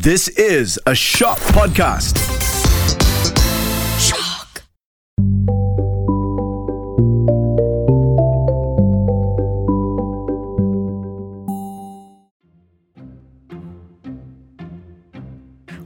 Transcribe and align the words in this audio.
This 0.00 0.28
is 0.28 0.80
a 0.86 0.94
Shock 0.94 1.38
Podcast. 1.38 2.16
Shock. 4.00 4.62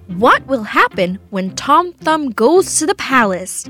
What 0.06 0.46
will 0.46 0.62
happen 0.62 1.18
when 1.30 1.56
Tom 1.56 1.92
Thumb 1.94 2.30
goes 2.30 2.78
to 2.78 2.86
the 2.86 2.94
palace? 2.94 3.68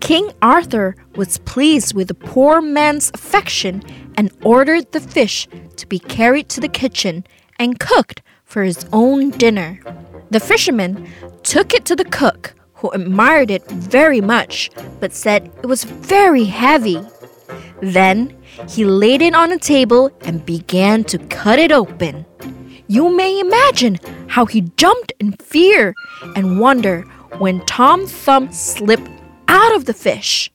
King 0.00 0.30
Arthur 0.42 0.94
was 1.16 1.38
pleased 1.38 1.94
with 1.94 2.08
the 2.08 2.14
poor 2.14 2.60
man's 2.60 3.10
affection 3.14 3.82
and 4.18 4.30
ordered 4.42 4.92
the 4.92 5.00
fish 5.00 5.48
to 5.76 5.86
be 5.86 5.98
carried 5.98 6.50
to 6.50 6.60
the 6.60 6.68
kitchen 6.68 7.24
and 7.58 7.80
cooked 7.80 8.20
for 8.54 8.62
his 8.62 8.86
own 8.92 9.30
dinner. 9.30 9.80
The 10.30 10.38
fisherman 10.38 11.08
took 11.42 11.74
it 11.74 11.84
to 11.86 11.96
the 11.96 12.04
cook, 12.04 12.54
who 12.74 12.88
admired 12.90 13.50
it 13.50 13.68
very 13.68 14.20
much 14.20 14.70
but 15.00 15.12
said 15.12 15.50
it 15.64 15.66
was 15.66 15.82
very 15.82 16.44
heavy. 16.44 17.00
Then 17.82 18.36
he 18.68 18.84
laid 18.84 19.22
it 19.22 19.34
on 19.34 19.50
a 19.50 19.58
table 19.58 20.12
and 20.20 20.46
began 20.46 21.02
to 21.04 21.18
cut 21.18 21.58
it 21.58 21.72
open. 21.72 22.24
You 22.86 23.08
may 23.08 23.40
imagine 23.40 23.98
how 24.28 24.46
he 24.46 24.60
jumped 24.76 25.12
in 25.18 25.32
fear 25.32 25.92
and 26.36 26.60
wonder 26.60 27.02
when 27.38 27.66
Tom 27.66 28.06
Thumb 28.06 28.52
slipped 28.52 29.10
out 29.48 29.74
of 29.74 29.86
the 29.86 29.94
fish. 29.94 30.52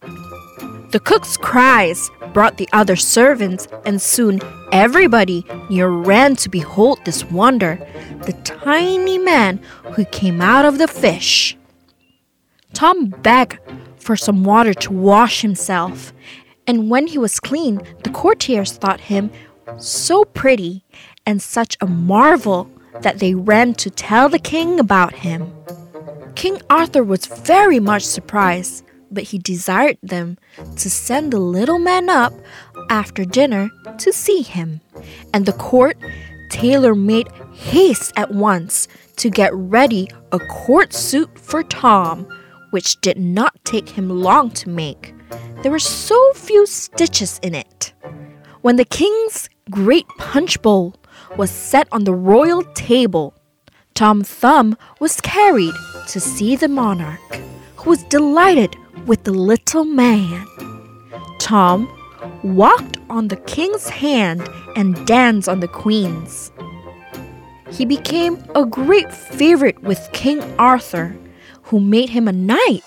The 0.91 0.99
cook's 0.99 1.38
cries 1.38 2.09
brought 2.34 2.57
the 2.57 2.67
other 2.73 2.95
servants, 2.95 3.67
and 3.85 4.02
soon 4.02 4.39
everybody 4.71 5.45
near 5.70 5.88
ran 5.88 6.35
to 6.38 6.49
behold 6.49 6.99
this 7.05 7.23
wonder 7.25 7.77
the 8.25 8.34
tiny 8.43 9.20
man 9.20 9.59
who 9.93 10.05
came 10.05 10.41
out 10.41 10.65
of 10.65 10.79
the 10.79 10.88
fish. 10.88 11.55
Tom 12.73 13.09
begged 13.21 13.59
for 13.98 14.15
some 14.15 14.43
water 14.43 14.73
to 14.73 14.91
wash 14.91 15.41
himself, 15.41 16.12
and 16.65 16.90
when 16.90 17.05
he 17.05 17.20
was 17.20 17.40
clean, 17.40 17.81
the 18.03 18.09
courtiers 18.09 18.71
thought 18.71 18.99
him 19.01 19.29
so 19.77 20.26
pretty 20.26 20.84
and 21.26 21.40
such 21.40 21.77
a 21.81 21.85
marvel 21.85 22.68
that 23.01 23.20
they 23.20 23.35
ran 23.35 23.76
to 23.76 23.91
tell 23.91 24.27
the 24.27 24.40
king 24.40 24.79
about 24.79 25.13
him. 25.13 25.53
King 26.35 26.59
Arthur 26.68 27.03
was 27.03 27.27
very 27.27 27.79
much 27.79 28.03
surprised, 28.03 28.84
but 29.12 29.24
he 29.24 29.40
desired 29.40 29.98
them 30.02 30.38
to 30.77 30.90
send 30.90 31.34
the 31.34 31.40
little 31.40 31.79
man 31.79 32.10
up 32.10 32.34
after 32.90 33.26
dinner 33.26 33.70
to 33.98 34.13
see 34.13 34.41
him. 34.41 34.82
And 35.34 35.46
the 35.46 35.54
court 35.54 35.98
tailor 36.49 36.96
made 36.96 37.27
haste 37.54 38.12
at 38.15 38.32
once 38.32 38.87
to 39.18 39.30
get 39.30 39.54
ready 39.54 40.07
a 40.32 40.40
court 40.40 40.93
suit 40.93 41.37
for 41.37 41.63
Tom, 41.63 42.27
which 42.71 42.99
did 43.02 43.18
not 43.18 43.54
take 43.65 43.90
him 43.90 44.10
long 44.10 44.52
to 44.52 44.70
make. 44.70 45.13
There 45.62 45.71
were 45.71 45.80
so 45.80 46.34
few 46.34 46.65
stitches 46.65 47.40
in 47.43 47.54
it. 47.54 47.93
When 48.62 48.77
the 48.77 48.85
king's 48.85 49.49
great 49.70 50.07
punch 50.18 50.62
bowl 50.62 50.96
was 51.37 51.52
set 51.52 51.87
on 51.91 52.04
the 52.04 52.13
royal 52.13 52.63
table, 52.74 53.34
Tom 53.93 54.24
Thumb 54.24 54.77
was 54.99 55.20
carried 55.21 55.74
to 56.10 56.20
see 56.20 56.55
the 56.55 56.68
monarch, 56.68 57.35
who 57.76 57.91
was 57.91 58.04
delighted 58.04 58.76
with 59.05 59.24
the 59.24 59.32
little 59.32 59.85
man. 59.85 60.46
Tom 61.40 61.88
walked 62.43 62.98
on 63.10 63.27
the 63.27 63.38
king's 63.38 63.90
hand 63.90 64.50
and 64.75 65.06
danced 65.06 65.47
on 65.47 65.59
the 65.59 65.68
queen's. 65.68 66.52
He 67.72 67.85
became 67.85 68.44
a 68.56 68.66
great 68.66 69.13
favorite 69.13 69.81
with 69.84 70.09
King 70.12 70.41
Arthur, 70.57 71.16
who 71.63 71.80
made 71.80 72.09
him 72.09 72.28
a 72.28 72.34
knight. 72.34 72.84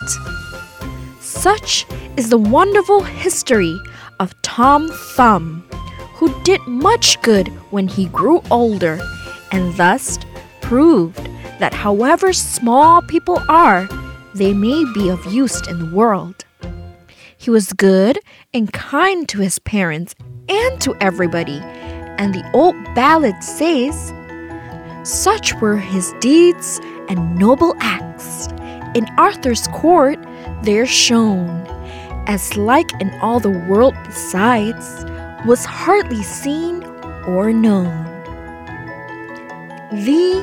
Such 1.21 1.87
is 2.17 2.31
the 2.31 2.39
wonderful 2.39 3.03
history 3.03 3.79
of 4.19 4.35
Tom 4.43 4.89
Thumb, 5.15 5.65
who 6.15 6.35
did 6.43 6.61
much 6.67 7.21
good 7.23 7.49
when 7.71 7.87
he 7.89 8.07
grew 8.07 8.43
older 8.51 9.01
and 9.53 9.77
thus 9.77 10.19
proved 10.61 11.29
that 11.63 11.73
however 11.73 12.33
small 12.33 13.01
people 13.03 13.41
are, 13.49 13.89
they 14.35 14.53
may 14.53 14.85
be 14.95 15.09
of 15.09 15.25
use 15.27 15.65
in 15.69 15.79
the 15.79 15.95
world. 15.95 16.45
He 17.39 17.51
was 17.51 17.73
good 17.73 18.19
and 18.53 18.73
kind 18.73 19.29
to 19.29 19.39
his 19.39 19.61
parents 19.61 20.17
and 20.49 20.81
to 20.81 20.97
everybody, 21.01 21.61
and 22.19 22.35
the 22.35 22.45
old 22.53 22.75
ballad 22.97 23.45
says, 23.45 24.13
Such 25.05 25.55
were 25.61 25.77
his 25.77 26.13
deeds 26.19 26.81
and 27.09 27.39
noble 27.39 27.77
acts. 27.79 28.49
In 28.97 29.07
Arthur's 29.17 29.69
court 29.69 30.19
they're 30.65 30.85
shown, 30.85 31.49
as 32.27 32.57
like 32.57 32.91
in 33.01 33.11
all 33.21 33.39
the 33.39 33.57
world 33.69 33.95
besides, 34.05 35.05
was 35.47 35.65
hardly 35.65 36.25
seen 36.25 36.83
or 37.25 37.53
known. 37.53 38.03
The 39.93 40.43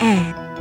end. 0.00 0.53